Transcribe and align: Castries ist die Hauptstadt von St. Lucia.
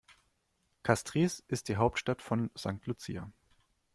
Castries 0.81 1.43
ist 1.47 1.69
die 1.69 1.75
Hauptstadt 1.75 2.23
von 2.23 2.49
St. 2.57 2.83
Lucia. 2.87 3.31